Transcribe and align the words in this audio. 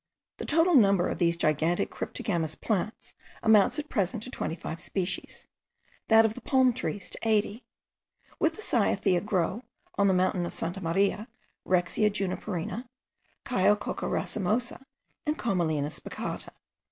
The 0.37 0.45
total 0.47 0.73
number 0.73 1.09
of 1.09 1.19
these 1.19 1.37
gigantic 1.37 1.91
cryptogamous 1.91 2.59
plants 2.59 3.13
amounts 3.43 3.77
at 3.77 3.87
present 3.87 4.23
to 4.23 4.31
25 4.31 4.81
species, 4.81 5.45
that 6.07 6.25
of 6.25 6.33
the 6.33 6.41
palm 6.41 6.73
trees 6.73 7.07
to 7.11 7.19
80. 7.21 7.63
With 8.39 8.55
the 8.55 8.63
cyathea 8.63 9.21
grow, 9.21 9.61
on 9.99 10.07
the 10.07 10.15
mountain 10.15 10.47
of 10.47 10.55
Santa 10.55 10.81
Maria, 10.81 11.27
Rhexia 11.67 12.09
juniperina, 12.09 12.87
Chiococca 13.45 14.09
racemosa, 14.09 14.83
and 15.27 15.37
Commelina 15.37 15.91
spicata.) 15.91 16.49